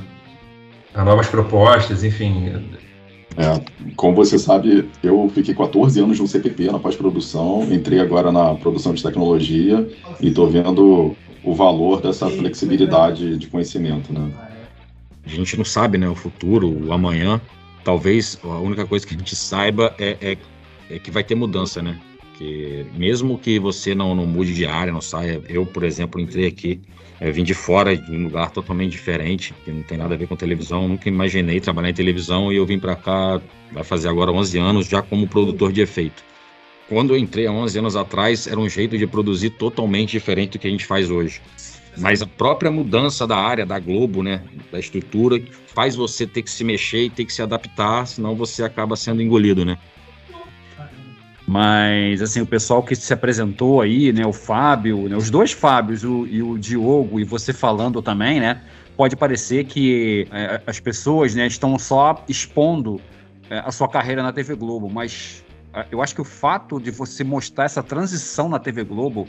A 0.93 1.03
novas 1.03 1.27
propostas, 1.27 2.03
enfim. 2.03 2.51
É, 3.37 3.61
como 3.95 4.15
você 4.15 4.39
sabe, 4.39 4.89
eu 5.03 5.29
fiquei 5.33 5.53
14 5.53 5.99
anos 5.99 6.19
no 6.19 6.27
CPP, 6.27 6.71
na 6.71 6.79
pós-produção, 6.79 7.71
entrei 7.71 7.99
agora 7.99 8.31
na 8.31 8.55
produção 8.55 8.95
de 8.95 9.03
tecnologia 9.03 9.87
e 10.19 10.29
estou 10.29 10.49
vendo 10.49 11.15
o 11.43 11.53
valor 11.53 12.01
dessa 12.01 12.27
flexibilidade 12.29 13.37
de 13.37 13.47
conhecimento, 13.47 14.11
né? 14.11 14.31
A 15.23 15.29
gente 15.29 15.55
não 15.55 15.63
sabe, 15.63 15.99
né, 15.99 16.09
o 16.09 16.15
futuro, 16.15 16.87
o 16.87 16.91
amanhã. 16.91 17.39
Talvez 17.83 18.39
a 18.43 18.57
única 18.57 18.87
coisa 18.87 19.05
que 19.05 19.13
a 19.13 19.17
gente 19.17 19.35
saiba 19.35 19.93
é, 19.99 20.17
é, 20.19 20.37
é 20.89 20.99
que 20.99 21.11
vai 21.11 21.23
ter 21.23 21.35
mudança, 21.35 21.81
né? 21.81 21.99
Que 22.37 22.87
mesmo 22.97 23.37
que 23.37 23.59
você 23.59 23.93
não, 23.93 24.15
não 24.15 24.25
mude 24.25 24.53
de 24.53 24.65
área, 24.65 24.91
não 24.91 25.01
saia. 25.01 25.41
Eu, 25.47 25.65
por 25.65 25.83
exemplo, 25.83 26.19
entrei 26.19 26.47
aqui 26.47 26.81
eu 27.19 27.33
vim 27.33 27.43
de 27.43 27.53
fora, 27.53 27.95
de 27.97 28.11
um 28.11 28.25
lugar 28.25 28.51
totalmente 28.51 28.91
diferente, 28.91 29.53
que 29.65 29.71
não 29.71 29.81
tem 29.81 29.97
nada 29.97 30.13
a 30.13 30.17
ver 30.17 30.27
com 30.27 30.35
televisão. 30.35 30.87
Nunca 30.87 31.09
imaginei 31.09 31.59
trabalhar 31.59 31.89
em 31.89 31.93
televisão 31.93 32.51
e 32.51 32.57
eu 32.57 32.65
vim 32.65 32.79
para 32.79 32.95
cá, 32.95 33.41
vai 33.71 33.83
fazer 33.83 34.07
agora 34.07 34.31
11 34.31 34.57
anos, 34.59 34.87
já 34.87 35.01
como 35.01 35.27
produtor 35.27 35.71
de 35.71 35.81
efeito. 35.81 36.23
Quando 36.87 37.13
eu 37.13 37.17
entrei 37.17 37.47
há 37.47 37.51
11 37.51 37.79
anos 37.79 37.95
atrás, 37.95 38.47
era 38.47 38.59
um 38.59 38.69
jeito 38.69 38.97
de 38.97 39.07
produzir 39.07 39.49
totalmente 39.51 40.11
diferente 40.11 40.51
do 40.51 40.59
que 40.59 40.67
a 40.67 40.71
gente 40.71 40.85
faz 40.85 41.09
hoje. 41.09 41.41
Mas 41.97 42.21
a 42.21 42.27
própria 42.27 42.69
mudança 42.69 43.25
da 43.25 43.35
área, 43.35 43.65
da 43.65 43.79
Globo, 43.79 44.21
né, 44.21 44.43
da 44.71 44.79
estrutura, 44.79 45.41
faz 45.65 45.95
você 45.95 46.27
ter 46.27 46.43
que 46.43 46.51
se 46.51 46.63
mexer 46.63 47.05
e 47.05 47.09
ter 47.09 47.25
que 47.25 47.33
se 47.33 47.41
adaptar, 47.41 48.05
senão 48.05 48.35
você 48.35 48.63
acaba 48.63 48.95
sendo 48.95 49.21
engolido, 49.21 49.65
né? 49.65 49.77
Mas, 51.47 52.21
assim, 52.21 52.41
o 52.41 52.45
pessoal 52.45 52.83
que 52.83 52.93
se 52.93 53.13
apresentou 53.13 53.79
aí, 53.79 54.11
né, 54.11 54.25
o 54.25 54.33
Fábio, 54.33 55.07
né, 55.07 55.15
os 55.15 55.29
dois 55.29 55.53
Fábios 55.53 56.03
o, 56.03 56.27
e 56.27 56.43
o 56.43 56.57
Diogo, 56.57 57.21
e 57.21 57.23
você 57.23 57.53
falando 57.53 58.01
também, 58.01 58.41
né, 58.41 58.61
pode 58.97 59.15
parecer 59.15 59.63
que 59.63 60.27
é, 60.29 60.61
as 60.67 60.81
pessoas, 60.81 61.33
né, 61.33 61.47
estão 61.47 61.79
só 61.79 62.21
expondo 62.27 62.99
é, 63.49 63.59
a 63.59 63.71
sua 63.71 63.87
carreira 63.87 64.21
na 64.21 64.33
TV 64.33 64.55
Globo, 64.55 64.89
mas 64.89 65.41
é, 65.73 65.85
eu 65.89 66.01
acho 66.01 66.13
que 66.13 66.19
o 66.19 66.25
fato 66.25 66.81
de 66.81 66.91
você 66.91 67.23
mostrar 67.23 67.63
essa 67.63 67.81
transição 67.81 68.49
na 68.49 68.59
TV 68.59 68.83
Globo, 68.83 69.25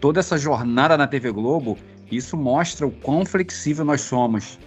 toda 0.00 0.20
essa 0.20 0.38
jornada 0.38 0.96
na 0.96 1.08
TV 1.08 1.32
Globo, 1.32 1.76
isso 2.08 2.36
mostra 2.36 2.86
o 2.86 2.90
quão 2.92 3.26
flexível 3.26 3.84
nós 3.84 4.02
somos 4.02 4.60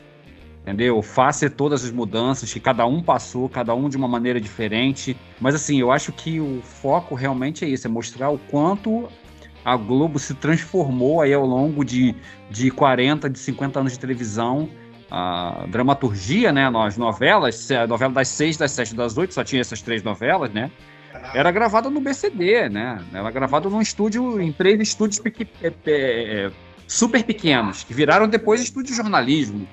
entendeu? 0.62 1.02
Faça 1.02 1.50
todas 1.50 1.84
as 1.84 1.92
mudanças 1.92 2.52
que 2.52 2.60
cada 2.60 2.86
um 2.86 3.02
passou, 3.02 3.50
cada 3.50 3.74
um 3.74 3.90
de 3.90 3.98
uma 3.98 4.08
maneira 4.08 4.40
diferente. 4.40 5.18
Mas 5.40 5.56
assim, 5.56 5.80
eu 5.80 5.92
acho 5.92 6.12
que 6.12 6.40
o 6.40 6.62
foco 6.62 7.16
realmente 7.16 7.66
é 7.66 7.68
isso, 7.68 7.88
é 7.88 7.90
mostrar 7.90 8.30
o 8.30 8.38
quanto 8.38 9.10
a 9.64 9.76
Globo 9.76 10.18
se 10.18 10.34
transformou 10.34 11.22
aí 11.22 11.34
ao 11.34 11.46
longo 11.46 11.84
de, 11.84 12.16
de 12.50 12.72
40, 12.72 13.30
de 13.30 13.40
50 13.40 13.80
anos 13.80 13.94
de 13.94 14.00
televisão. 14.00 14.70
A 15.10 15.66
dramaturgia, 15.68 16.54
né, 16.54 16.70
nas 16.70 16.98
novelas, 16.98 17.70
a 17.70 17.86
novela 17.86 18.14
das 18.14 18.30
seis, 18.30 18.56
das 18.56 18.72
sete, 18.72 18.96
das 18.96 19.18
oito, 19.18 19.34
só 19.34 19.44
tinha 19.44 19.60
essas 19.60 19.82
três 19.82 20.02
novelas, 20.02 20.52
né? 20.54 20.72
Era 21.34 21.52
gravada 21.52 21.90
no 21.90 22.00
BCD, 22.00 22.70
né? 22.70 23.04
Era 23.14 23.30
gravada 23.30 23.70
num 23.70 23.82
estúdio, 23.82 24.40
em 24.40 24.54
três 24.54 24.80
estúdios. 24.80 25.22
É, 25.62 25.74
é, 25.86 26.52
super 26.88 27.24
pequenos, 27.24 27.84
que 27.84 27.94
viraram 27.94 28.28
depois 28.28 28.62
estúdio 28.62 28.92
de 28.92 28.96
jornalismo. 28.96 29.68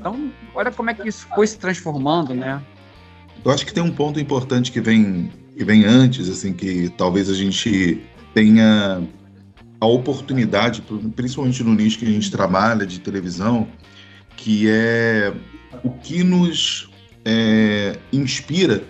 Então, 0.00 0.32
olha 0.54 0.70
como 0.70 0.88
é 0.88 0.94
que 0.94 1.06
isso 1.06 1.28
foi 1.34 1.46
se 1.46 1.58
transformando, 1.58 2.34
né? 2.34 2.62
Eu 3.44 3.50
acho 3.50 3.66
que 3.66 3.72
tem 3.72 3.82
um 3.82 3.92
ponto 3.92 4.18
importante 4.18 4.72
que 4.72 4.80
vem, 4.80 5.30
que 5.54 5.62
vem 5.62 5.84
antes, 5.84 6.26
assim, 6.28 6.54
que 6.54 6.88
talvez 6.96 7.28
a 7.28 7.34
gente 7.34 8.02
tenha 8.32 9.02
a 9.78 9.86
oportunidade, 9.86 10.82
principalmente 11.14 11.62
no 11.62 11.74
nicho 11.74 11.98
que 11.98 12.06
a 12.06 12.10
gente 12.10 12.30
trabalha 12.30 12.86
de 12.86 12.98
televisão, 12.98 13.68
que 14.36 14.70
é 14.70 15.34
o 15.84 15.90
que 15.90 16.24
nos 16.24 16.90
é, 17.22 17.98
inspira 18.10 18.82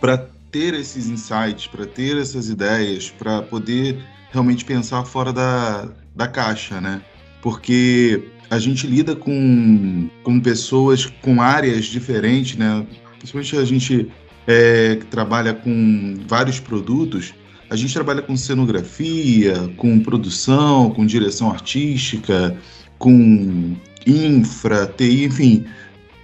para 0.00 0.28
ter 0.52 0.74
esses 0.74 1.08
insights, 1.08 1.66
para 1.66 1.86
ter 1.86 2.16
essas 2.18 2.48
ideias, 2.48 3.10
para 3.10 3.42
poder 3.42 3.98
realmente 4.30 4.64
pensar 4.64 5.04
fora 5.04 5.32
da, 5.32 5.88
da 6.14 6.28
caixa, 6.28 6.80
né? 6.80 7.02
Porque 7.40 8.31
a 8.52 8.58
gente 8.58 8.86
lida 8.86 9.16
com, 9.16 10.10
com 10.22 10.38
pessoas 10.38 11.06
com 11.06 11.40
áreas 11.40 11.86
diferentes, 11.86 12.58
né? 12.58 12.86
Principalmente 13.16 13.56
a 13.56 13.64
gente 13.64 14.12
é, 14.46 14.96
que 14.96 15.06
trabalha 15.06 15.54
com 15.54 16.16
vários 16.28 16.60
produtos, 16.60 17.32
a 17.70 17.76
gente 17.76 17.94
trabalha 17.94 18.20
com 18.20 18.36
cenografia, 18.36 19.72
com 19.78 19.98
produção, 20.00 20.90
com 20.90 21.06
direção 21.06 21.50
artística, 21.50 22.54
com 22.98 23.74
infra, 24.06 24.86
TI, 24.86 25.24
enfim, 25.24 25.64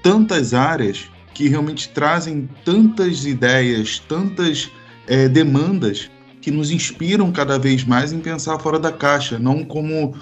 tantas 0.03 0.53
áreas 0.53 1.07
que 1.33 1.49
realmente 1.49 1.89
trazem 1.89 2.47
tantas 2.63 3.25
ideias, 3.25 4.01
tantas 4.07 4.71
é, 5.07 5.31
demandas 5.31 6.11
que 6.43 6.51
nos 6.51 6.71
inspiram 6.71 7.33
cada 7.33 7.59
vez 7.59 7.85
mais 7.85 8.13
em 8.13 8.19
pensar 8.19 8.59
fora 8.59 8.79
da 8.79 8.93
caixa, 8.93 9.39
não 9.39 9.65
como 9.65 10.15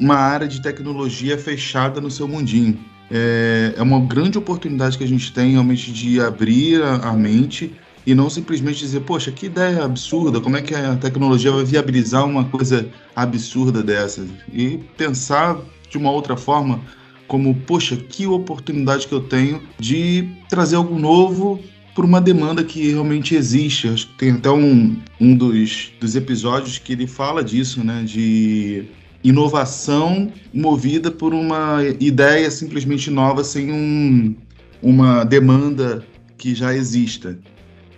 uma 0.00 0.16
área 0.16 0.48
de 0.48 0.62
tecnologia 0.62 1.36
fechada 1.36 2.00
no 2.00 2.10
seu 2.10 2.26
mundinho. 2.26 2.78
É, 3.10 3.74
é 3.76 3.82
uma 3.82 4.00
grande 4.00 4.38
oportunidade 4.38 4.96
que 4.96 5.04
a 5.04 5.06
gente 5.06 5.32
tem 5.32 5.52
realmente 5.52 5.92
de 5.92 6.20
abrir 6.20 6.82
a, 6.82 7.10
a 7.10 7.12
mente 7.12 7.72
e 8.06 8.14
não 8.14 8.30
simplesmente 8.30 8.78
dizer, 8.78 9.00
poxa, 9.00 9.30
que 9.30 9.46
ideia 9.46 9.84
absurda, 9.84 10.40
como 10.40 10.56
é 10.56 10.62
que 10.62 10.74
a 10.74 10.96
tecnologia 10.96 11.52
vai 11.52 11.64
viabilizar 11.64 12.24
uma 12.24 12.44
coisa 12.44 12.88
absurda 13.14 13.82
dessa? 13.82 14.26
E 14.52 14.78
pensar 14.96 15.58
de 15.90 15.98
uma 15.98 16.10
outra 16.10 16.36
forma, 16.36 16.80
como, 17.28 17.54
poxa, 17.54 17.96
que 17.96 18.26
oportunidade 18.26 19.06
que 19.06 19.12
eu 19.12 19.20
tenho 19.20 19.62
de 19.78 20.28
trazer 20.48 20.76
algo 20.76 20.98
novo 20.98 21.60
por 21.94 22.04
uma 22.04 22.20
demanda 22.20 22.64
que 22.64 22.90
realmente 22.90 23.34
existe. 23.34 23.88
Acho 23.88 24.06
que 24.08 24.14
tem 24.14 24.30
até 24.32 24.50
um, 24.50 24.96
um 25.20 25.36
dos, 25.36 25.92
dos 26.00 26.16
episódios 26.16 26.78
que 26.78 26.92
ele 26.92 27.06
fala 27.06 27.44
disso, 27.44 27.84
né? 27.84 28.02
De 28.04 28.86
inovação 29.22 30.32
movida 30.52 31.10
por 31.10 31.34
uma 31.34 31.80
ideia 32.00 32.50
simplesmente 32.50 33.10
nova 33.10 33.44
sem 33.44 33.70
um, 33.70 34.34
uma 34.82 35.24
demanda 35.24 36.04
que 36.38 36.54
já 36.54 36.74
exista. 36.74 37.38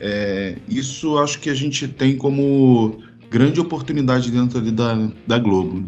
É, 0.00 0.56
isso 0.68 1.16
acho 1.18 1.38
que 1.38 1.48
a 1.48 1.54
gente 1.54 1.86
tem 1.86 2.16
como 2.16 2.98
grande 3.30 3.60
oportunidade 3.60 4.30
dentro 4.30 4.60
da, 4.72 5.08
da 5.26 5.38
Globo. 5.38 5.84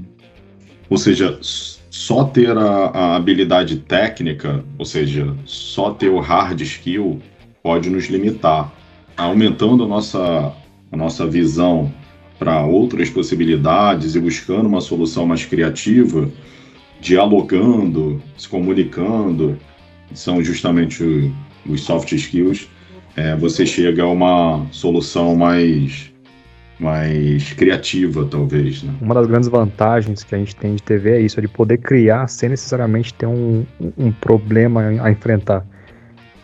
Ou 0.88 0.96
seja, 0.96 1.38
só 1.40 2.24
ter 2.24 2.56
a, 2.56 2.86
a 2.86 3.16
habilidade 3.16 3.76
técnica, 3.76 4.64
ou 4.78 4.84
seja, 4.84 5.34
só 5.44 5.90
ter 5.90 6.08
o 6.08 6.20
hard 6.20 6.60
skill, 6.60 7.20
pode 7.62 7.90
nos 7.90 8.06
limitar. 8.06 8.72
Aumentando 9.16 9.84
a 9.84 9.88
nossa, 9.88 10.52
a 10.92 10.96
nossa 10.96 11.26
visão 11.26 11.92
para 12.38 12.64
outras 12.64 13.08
possibilidades 13.10 14.14
e 14.14 14.20
buscando 14.20 14.66
uma 14.66 14.80
solução 14.80 15.26
mais 15.26 15.44
criativa, 15.44 16.28
dialogando, 17.00 18.20
se 18.36 18.48
comunicando, 18.48 19.58
são 20.12 20.42
justamente 20.42 21.32
os 21.66 21.82
soft 21.82 22.12
skills, 22.12 22.68
é, 23.16 23.36
você 23.36 23.64
chega 23.64 24.02
a 24.02 24.08
uma 24.08 24.66
solução 24.70 25.36
mais 25.36 26.12
mais 26.78 27.52
criativa, 27.52 28.26
talvez. 28.28 28.82
Né? 28.82 28.92
Uma 29.00 29.14
das 29.14 29.28
grandes 29.28 29.48
vantagens 29.48 30.24
que 30.24 30.34
a 30.34 30.38
gente 30.38 30.56
tem 30.56 30.74
de 30.74 30.82
TV 30.82 31.12
é 31.12 31.20
isso, 31.20 31.38
é 31.38 31.42
de 31.42 31.48
poder 31.48 31.78
criar 31.78 32.26
sem 32.26 32.48
necessariamente 32.48 33.14
ter 33.14 33.26
um, 33.26 33.64
um 33.96 34.10
problema 34.10 34.82
a 34.82 35.10
enfrentar. 35.10 35.64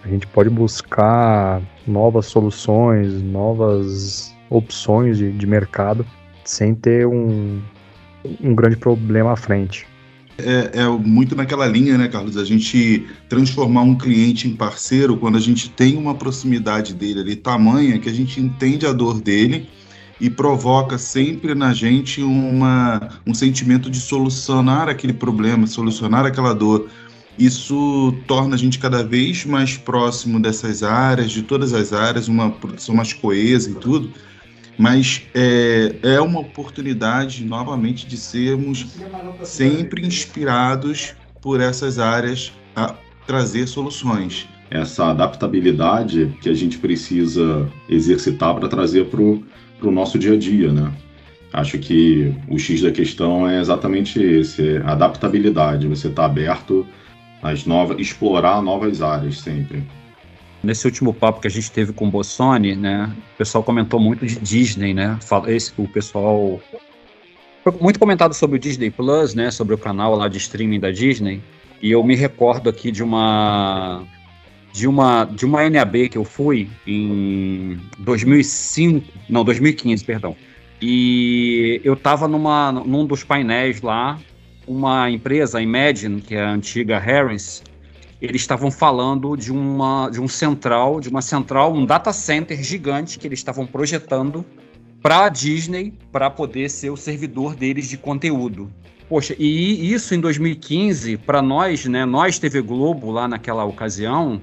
A 0.05 0.09
gente 0.09 0.27
pode 0.29 0.49
buscar 0.49 1.61
novas 1.87 2.27
soluções, 2.27 3.21
novas 3.21 4.35
opções 4.51 5.17
de, 5.17 5.31
de 5.31 5.47
mercado 5.47 6.05
sem 6.45 6.75
ter 6.75 7.07
um, 7.07 7.61
um 8.41 8.55
grande 8.55 8.77
problema 8.77 9.33
à 9.33 9.37
frente. 9.37 9.87
É, 10.39 10.81
é, 10.81 10.89
muito 10.89 11.37
naquela 11.37 11.67
linha, 11.67 11.99
né, 11.99 12.09
Carlos? 12.09 12.37
A 12.37 12.45
gente 12.45 13.07
transformar 13.29 13.83
um 13.83 13.97
cliente 13.97 14.49
em 14.49 14.57
parceiro 14.57 15.17
quando 15.17 15.37
a 15.37 15.41
gente 15.41 15.69
tem 15.71 15.97
uma 15.97 16.15
proximidade 16.15 16.95
dele 16.95 17.21
ali 17.21 17.37
tamanha 17.37 17.99
que 17.99 18.09
a 18.09 18.13
gente 18.13 18.41
entende 18.41 18.87
a 18.87 18.93
dor 18.93 19.21
dele 19.21 19.69
e 20.19 20.29
provoca 20.29 20.99
sempre 20.99 21.55
na 21.55 21.73
gente 21.73 22.23
uma, 22.23 23.21
um 23.27 23.35
sentimento 23.35 23.91
de 23.91 24.01
solucionar 24.01 24.89
aquele 24.89 25.13
problema, 25.13 25.67
solucionar 25.67 26.27
aquela 26.27 26.55
dor. 26.55 26.89
Isso 27.39 28.15
torna 28.27 28.55
a 28.55 28.59
gente 28.59 28.79
cada 28.79 29.03
vez 29.03 29.45
mais 29.47 29.77
próximo 29.77 30.41
dessas 30.41 30.83
áreas, 30.83 31.31
de 31.31 31.43
todas 31.43 31.73
as 31.73 31.93
áreas, 31.93 32.29
uma 32.29 32.51
produção 32.51 32.95
mais 32.95 33.13
coesa 33.13 33.71
e 33.71 33.75
tudo 33.75 34.11
mas 34.81 35.25
é, 35.35 35.95
é 36.03 36.21
uma 36.23 36.41
oportunidade 36.41 37.45
novamente 37.45 38.07
de 38.07 38.17
sermos 38.17 38.87
sempre 39.45 40.07
inspirados 40.07 41.15
por 41.43 41.61
essas 41.61 41.99
áreas 41.99 42.51
a 42.75 42.95
trazer 43.27 43.67
soluções. 43.67 44.49
Essa 44.71 45.11
adaptabilidade 45.11 46.35
que 46.41 46.49
a 46.49 46.55
gente 46.55 46.79
precisa 46.79 47.71
exercitar 47.91 48.55
para 48.55 48.69
trazer 48.69 49.05
para 49.11 49.21
o 49.21 49.91
nosso 49.91 50.19
dia 50.19 50.33
a 50.33 50.39
dia, 50.39 50.73
né? 50.73 50.91
Acho 51.53 51.79
que 51.79 52.35
o 52.49 52.59
X 52.59 52.81
da 52.81 52.91
questão 52.91 53.47
é 53.47 53.61
exatamente 53.61 54.19
esse, 54.19 54.79
é 54.79 54.83
adaptabilidade. 54.87 55.89
Você 55.89 56.09
está 56.09 56.25
aberto 56.25 56.87
às 57.43 57.67
novas, 57.67 57.99
explorar 57.99 58.63
novas 58.63 59.03
áreas 59.03 59.41
sempre. 59.41 59.85
Nesse 60.63 60.87
último 60.87 61.15
papo 61.15 61.41
que 61.41 61.47
a 61.47 61.51
gente 61.51 61.71
teve 61.71 61.93
com 61.93 62.07
o 62.07 62.11
Bossoni, 62.11 62.77
né, 62.77 63.11
o 63.35 63.39
pessoal 63.39 63.65
comentou 63.65 63.99
muito 63.99 64.27
de 64.27 64.39
Disney, 64.39 64.93
né? 64.93 65.19
Esse, 65.47 65.73
o 65.79 65.89
pessoal 65.89 66.61
muito 67.81 67.99
comentado 67.99 68.35
sobre 68.35 68.57
o 68.57 68.59
Disney 68.59 68.91
Plus, 68.91 69.35
né, 69.35 69.51
sobre 69.51 69.75
o 69.75 69.79
canal 69.79 70.15
lá 70.17 70.29
de 70.29 70.39
streaming 70.39 70.81
da 70.81 70.91
Disney. 70.91 71.43
E 71.83 71.91
eu 71.91 72.03
me 72.05 72.15
recordo 72.15 72.69
aqui 72.69 72.91
de 72.91 73.03
uma 73.03 74.03
de 74.73 74.87
uma 74.87 75.25
de 75.25 75.45
uma 75.45 75.69
NAB 75.69 76.09
que 76.11 76.19
eu 76.19 76.25
fui 76.25 76.69
em 76.87 77.79
2005, 77.99 79.07
não, 79.29 79.45
2015, 79.45 80.05
perdão. 80.05 80.37
E 80.81 81.81
eu 81.85 81.95
estava 81.95 82.29
numa 82.29 82.71
num 82.73 83.07
dos 83.07 83.25
painéis 83.25 83.81
lá, 83.83 84.19
uma 84.67 85.11
empresa, 85.11 85.59
a 85.59 85.63
Imagine, 85.63 86.21
que 86.21 86.35
é 86.35 86.43
a 86.43 86.51
antiga 86.51 86.99
Harris, 86.99 87.63
eles 88.21 88.43
estavam 88.43 88.71
falando 88.71 89.37
de 89.37 89.53
uma 89.53 90.11
de 90.11 90.21
um 90.21 90.29
central, 90.29 91.01
de 91.01 91.09
uma 91.09 91.23
central, 91.23 91.73
um 91.73 91.87
data 91.87 92.13
center 92.13 92.63
gigante 92.63 93.19
que 93.19 93.27
eles 93.27 93.39
estavam 93.39 93.67
projetando 93.67 94.45
para 95.03 95.25
a 95.25 95.29
Disney 95.29 95.95
para 96.13 96.29
poder 96.29 96.69
ser 96.69 96.91
o 96.91 96.97
servidor 96.97 97.55
deles 97.55 97.89
de 97.89 97.97
conteúdo. 97.97 98.71
Poxa, 99.09 99.35
e 99.39 99.93
isso 99.93 100.15
em 100.15 100.21
2015, 100.21 101.17
para 101.17 101.43
nós, 101.43 101.85
né, 101.87 102.05
nós 102.05 102.39
TV 102.39 102.61
Globo 102.61 103.11
lá 103.11 103.27
naquela 103.27 103.65
ocasião, 103.65 104.41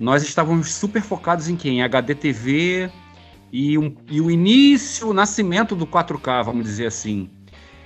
nós 0.00 0.22
estávamos 0.22 0.72
super 0.72 1.02
focados 1.02 1.48
em 1.48 1.54
quem? 1.54 1.82
HDTV 1.82 2.90
e, 3.52 3.78
um, 3.78 3.94
e 4.10 4.20
o 4.20 4.30
início, 4.30 5.08
o 5.08 5.12
nascimento 5.12 5.76
do 5.76 5.86
4K, 5.86 6.44
vamos 6.44 6.64
dizer 6.64 6.86
assim. 6.86 7.28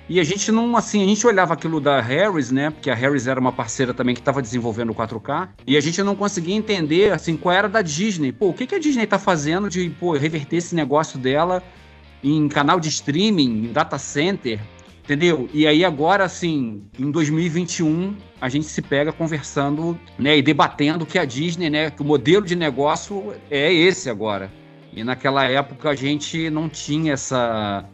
E 0.08 0.20
a 0.20 0.25
gente 0.25 0.52
não, 0.52 0.76
assim, 0.76 1.02
a 1.02 1.06
gente 1.06 1.26
olhava 1.26 1.54
aquilo 1.54 1.80
da 1.80 2.00
Harris, 2.00 2.50
né? 2.50 2.70
Porque 2.70 2.90
a 2.90 2.94
Harris 2.94 3.26
era 3.26 3.40
uma 3.40 3.52
parceira 3.52 3.94
também 3.94 4.14
que 4.14 4.20
estava 4.20 4.42
desenvolvendo 4.42 4.90
o 4.90 4.94
4K, 4.94 5.49
e 5.66 5.76
a 5.76 5.80
gente 5.80 6.02
não 6.02 6.14
conseguia 6.14 6.54
entender, 6.54 7.12
assim, 7.12 7.37
qual 7.37 7.54
era 7.54 7.68
da 7.68 7.80
Disney. 7.80 8.30
Pô, 8.30 8.49
o 8.49 8.52
que, 8.52 8.66
que 8.66 8.75
a 8.75 8.78
Disney 8.78 9.04
está 9.04 9.18
fazendo 9.18 9.70
de, 9.70 9.88
pô, 9.88 10.12
reverter 10.12 10.56
esse 10.56 10.75
negócio 10.75 11.18
dela 11.18 11.62
em 12.23 12.49
canal 12.49 12.78
de 12.78 12.88
streaming, 12.88 13.66
em 13.66 13.73
data 13.73 13.99
center, 13.99 14.61
entendeu? 15.02 15.49
E 15.52 15.66
aí 15.66 15.84
agora, 15.84 16.25
assim, 16.25 16.82
em 16.99 17.11
2021, 17.11 18.16
a 18.40 18.49
gente 18.49 18.66
se 18.66 18.82
pega 18.82 19.12
conversando, 19.12 19.99
né, 20.18 20.37
e 20.37 20.42
debatendo 20.42 21.06
que 21.06 21.18
a 21.18 21.25
Disney, 21.25 21.70
né, 21.70 21.90
que 21.90 22.02
o 22.02 22.04
modelo 22.04 22.44
de 22.44 22.56
negócio 22.56 23.34
é 23.50 23.73
esse 23.73 24.11
agora. 24.11 24.50
E 24.92 25.02
naquela 25.02 25.44
época 25.44 25.90
a 25.90 25.94
gente 25.94 26.49
não 26.50 26.68
tinha 26.68 27.14
essa 27.14 27.84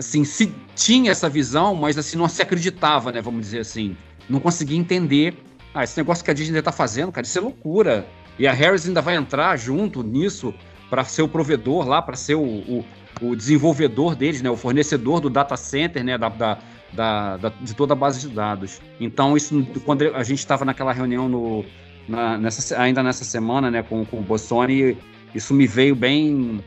assim, 0.00 0.24
se 0.24 0.52
tinha 0.74 1.12
essa 1.12 1.28
visão, 1.28 1.74
mas 1.74 1.96
assim, 1.96 2.16
não 2.16 2.28
se 2.28 2.42
acreditava, 2.42 3.12
né? 3.12 3.20
Vamos 3.20 3.42
dizer 3.42 3.60
assim. 3.60 3.96
Não 4.28 4.40
conseguia 4.40 4.78
entender. 4.78 5.34
Ah, 5.72 5.84
esse 5.84 5.96
negócio 5.96 6.24
que 6.24 6.30
a 6.30 6.34
Disney 6.34 6.60
tá 6.60 6.72
fazendo, 6.72 7.12
cara, 7.12 7.24
isso 7.24 7.38
é 7.38 7.40
loucura. 7.40 8.06
E 8.38 8.46
a 8.46 8.52
Harris 8.52 8.88
ainda 8.88 9.00
vai 9.00 9.16
entrar 9.16 9.56
junto 9.56 10.02
nisso 10.02 10.52
para 10.88 11.04
ser 11.04 11.22
o 11.22 11.28
provedor 11.28 11.86
lá, 11.86 12.02
para 12.02 12.16
ser 12.16 12.34
o, 12.34 12.42
o, 12.42 12.84
o, 13.20 13.36
desenvolvedor 13.36 14.16
deles, 14.16 14.42
né? 14.42 14.50
O 14.50 14.56
fornecedor 14.56 15.20
do 15.20 15.30
data 15.30 15.56
center, 15.56 16.02
né? 16.02 16.18
Da, 16.18 16.28
da, 16.28 16.58
da, 16.92 17.36
da 17.36 17.48
de 17.60 17.74
toda 17.74 17.92
a 17.92 17.96
base 17.96 18.20
de 18.26 18.34
dados. 18.34 18.80
Então, 18.98 19.36
isso, 19.36 19.64
quando 19.84 20.02
a 20.02 20.22
gente 20.24 20.38
estava 20.38 20.64
naquela 20.64 20.92
reunião 20.92 21.28
no, 21.28 21.64
na, 22.08 22.38
nessa, 22.38 22.80
ainda 22.80 23.02
nessa 23.02 23.24
semana, 23.24 23.70
né, 23.70 23.82
com, 23.82 24.04
com 24.04 24.18
o 24.18 24.22
Bossoni, 24.22 24.96
isso 25.34 25.54
me 25.54 25.66
veio 25.66 25.94
bem 25.94 26.64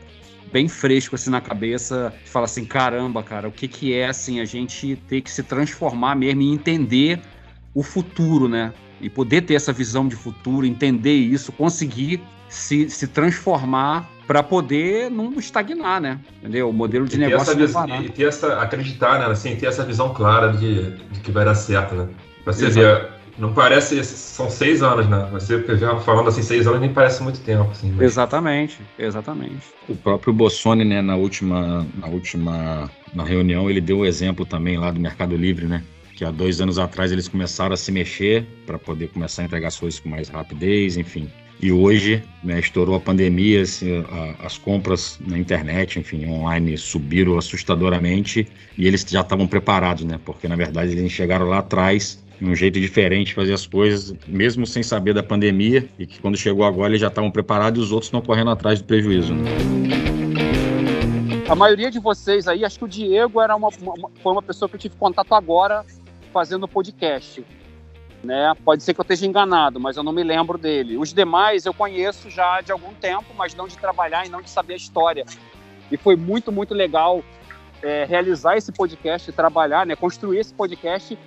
bem 0.54 0.68
fresco 0.68 1.16
assim 1.16 1.30
na 1.30 1.40
cabeça, 1.40 2.14
de 2.22 2.30
falar 2.30 2.44
assim, 2.44 2.64
caramba, 2.64 3.24
cara, 3.24 3.48
o 3.48 3.50
que 3.50 3.66
que 3.66 3.92
é 3.92 4.06
assim 4.06 4.38
a 4.38 4.44
gente 4.44 4.94
ter 5.08 5.20
que 5.20 5.28
se 5.28 5.42
transformar 5.42 6.14
mesmo 6.14 6.42
e 6.42 6.52
entender 6.52 7.20
o 7.74 7.82
futuro, 7.82 8.48
né? 8.48 8.72
E 9.00 9.10
poder 9.10 9.40
ter 9.42 9.54
essa 9.54 9.72
visão 9.72 10.06
de 10.06 10.14
futuro, 10.14 10.64
entender 10.64 11.16
isso, 11.16 11.50
conseguir 11.50 12.22
se, 12.48 12.88
se 12.88 13.08
transformar 13.08 14.08
para 14.28 14.44
poder 14.44 15.10
não 15.10 15.32
estagnar, 15.40 16.00
né? 16.00 16.20
Entendeu? 16.38 16.70
O 16.70 16.72
modelo 16.72 17.04
de 17.04 17.18
negócio 17.18 17.60
essa, 17.60 17.72
parar. 17.72 18.04
E 18.04 18.08
ter 18.08 18.28
essa, 18.28 18.60
acreditar, 18.60 19.18
né? 19.18 19.26
Assim, 19.26 19.56
ter 19.56 19.66
essa 19.66 19.84
visão 19.84 20.14
clara 20.14 20.52
de, 20.52 20.92
de 20.92 21.18
que 21.18 21.32
vai 21.32 21.44
dar 21.44 21.56
certo, 21.56 21.96
né? 21.96 22.08
Pra 22.44 22.52
você 22.52 22.66
Exato. 22.66 22.86
ver, 22.86 23.13
não 23.38 23.52
parece. 23.52 24.02
São 24.04 24.50
seis 24.50 24.82
anos, 24.82 25.08
né? 25.08 25.28
Você 25.32 25.62
já 25.76 25.96
falando 26.00 26.28
assim, 26.28 26.42
seis 26.42 26.66
anos 26.66 26.80
nem 26.80 26.92
parece 26.92 27.22
muito 27.22 27.40
tempo. 27.40 27.70
Assim, 27.70 27.90
mas... 27.92 28.02
Exatamente, 28.02 28.80
exatamente. 28.98 29.62
O 29.88 29.96
próprio 29.96 30.32
Bossoni, 30.32 30.84
né, 30.84 31.02
na 31.02 31.16
última, 31.16 31.86
na 31.98 32.06
última 32.06 32.90
na 33.14 33.24
reunião, 33.24 33.70
ele 33.70 33.80
deu 33.80 33.98
o 33.98 34.06
exemplo 34.06 34.44
também 34.44 34.76
lá 34.78 34.90
do 34.90 35.00
Mercado 35.00 35.36
Livre, 35.36 35.66
né? 35.66 35.82
Que 36.14 36.24
há 36.24 36.30
dois 36.30 36.60
anos 36.60 36.78
atrás 36.78 37.10
eles 37.10 37.28
começaram 37.28 37.74
a 37.74 37.76
se 37.76 37.90
mexer 37.90 38.46
para 38.66 38.78
poder 38.78 39.08
começar 39.08 39.42
a 39.42 39.44
entregar 39.46 39.68
as 39.68 39.78
coisas 39.78 39.98
com 39.98 40.08
mais 40.08 40.28
rapidez, 40.28 40.96
enfim. 40.96 41.28
E 41.60 41.72
hoje, 41.72 42.22
né, 42.42 42.58
estourou 42.58 42.96
a 42.96 43.00
pandemia, 43.00 43.62
assim, 43.62 44.04
a, 44.10 44.46
as 44.46 44.58
compras 44.58 45.18
na 45.26 45.38
internet, 45.38 45.98
enfim, 45.98 46.26
online 46.26 46.76
subiram 46.76 47.38
assustadoramente 47.38 48.46
e 48.76 48.86
eles 48.86 49.04
já 49.08 49.20
estavam 49.20 49.46
preparados, 49.46 50.04
né? 50.04 50.20
Porque 50.24 50.46
na 50.46 50.56
verdade 50.56 50.92
eles 50.92 51.12
chegaram 51.12 51.46
lá 51.46 51.58
atrás 51.58 52.23
um 52.40 52.54
jeito 52.54 52.80
diferente 52.80 53.28
de 53.28 53.34
fazer 53.34 53.52
as 53.52 53.66
coisas, 53.66 54.14
mesmo 54.26 54.66
sem 54.66 54.82
saber 54.82 55.14
da 55.14 55.22
pandemia, 55.22 55.88
e 55.98 56.06
que 56.06 56.20
quando 56.20 56.36
chegou 56.36 56.64
agora 56.64 56.90
eles 56.90 57.00
já 57.00 57.08
estavam 57.08 57.30
preparados 57.30 57.80
e 57.80 57.84
os 57.84 57.92
outros 57.92 58.08
estão 58.08 58.20
correndo 58.20 58.50
atrás 58.50 58.80
do 58.80 58.86
prejuízo. 58.86 59.34
Né? 59.34 59.44
A 61.48 61.54
maioria 61.54 61.90
de 61.90 61.98
vocês 61.98 62.48
aí, 62.48 62.64
acho 62.64 62.78
que 62.78 62.84
o 62.84 62.88
Diego 62.88 63.40
era 63.40 63.54
uma, 63.54 63.68
uma, 63.68 64.10
foi 64.22 64.32
uma 64.32 64.42
pessoa 64.42 64.68
que 64.68 64.76
eu 64.76 64.80
tive 64.80 64.96
contato 64.96 65.34
agora 65.34 65.84
fazendo 66.32 66.66
podcast. 66.66 67.44
Né? 68.22 68.52
Pode 68.64 68.82
ser 68.82 68.94
que 68.94 69.00
eu 69.00 69.02
esteja 69.02 69.26
enganado, 69.26 69.78
mas 69.78 69.96
eu 69.96 70.02
não 70.02 70.12
me 70.12 70.22
lembro 70.22 70.56
dele. 70.56 70.96
Os 70.96 71.12
demais 71.12 71.66
eu 71.66 71.74
conheço 71.74 72.30
já 72.30 72.62
de 72.62 72.72
algum 72.72 72.94
tempo, 72.94 73.26
mas 73.36 73.54
não 73.54 73.68
de 73.68 73.76
trabalhar 73.76 74.26
e 74.26 74.30
não 74.30 74.40
de 74.40 74.48
saber 74.48 74.72
a 74.72 74.76
história. 74.76 75.26
E 75.92 75.96
foi 75.98 76.16
muito, 76.16 76.50
muito 76.50 76.72
legal 76.72 77.22
é, 77.82 78.06
realizar 78.06 78.56
esse 78.56 78.72
podcast, 78.72 79.30
trabalhar, 79.30 79.84
né? 79.86 79.94
construir 79.94 80.38
esse 80.38 80.54
podcast 80.54 81.18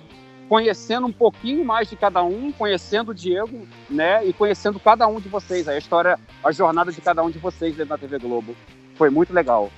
conhecendo 0.48 1.06
um 1.06 1.12
pouquinho 1.12 1.64
mais 1.64 1.88
de 1.88 1.96
cada 1.96 2.22
um, 2.22 2.50
conhecendo 2.50 3.10
o 3.10 3.14
Diego, 3.14 3.68
né, 3.88 4.26
e 4.26 4.32
conhecendo 4.32 4.80
cada 4.80 5.06
um 5.06 5.20
de 5.20 5.28
vocês, 5.28 5.68
a 5.68 5.76
história, 5.76 6.18
a 6.42 6.50
jornada 6.50 6.90
de 6.90 7.00
cada 7.00 7.22
um 7.22 7.30
de 7.30 7.38
vocês 7.38 7.76
dentro 7.76 7.90
da 7.90 7.98
TV 7.98 8.18
Globo. 8.18 8.56
Foi 8.96 9.10
muito 9.10 9.32
legal. 9.32 9.70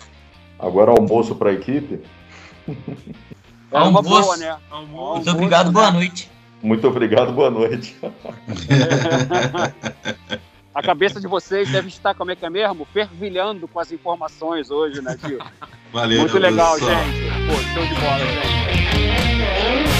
Agora 0.58 0.92
almoço 0.92 1.34
para 1.34 1.50
a 1.50 1.52
equipe. 1.52 2.00
É 3.72 3.78
almoço. 3.78 4.08
Boa, 4.08 4.36
né? 4.36 4.56
Almoço. 4.70 5.16
Muito 5.16 5.30
obrigado, 5.30 5.72
boa 5.72 5.90
noite. 5.90 6.30
Muito 6.62 6.86
obrigado, 6.86 7.32
boa 7.32 7.50
noite. 7.50 7.96
a 10.74 10.82
cabeça 10.82 11.20
de 11.20 11.26
vocês 11.26 11.70
deve 11.70 11.88
estar, 11.88 12.14
como 12.14 12.30
é 12.30 12.36
que 12.36 12.44
é 12.44 12.50
mesmo? 12.50 12.84
Fervilhando 12.92 13.66
com 13.66 13.80
as 13.80 13.90
informações 13.90 14.70
hoje, 14.70 15.00
né, 15.00 15.16
tio? 15.24 15.38
Valeu, 15.92 16.20
Muito 16.20 16.38
legal, 16.38 16.78
gente. 16.78 16.90
Pô, 17.46 17.54
show 17.74 17.86
de 17.86 17.94
bola, 17.94 18.18
gente. 18.18 19.99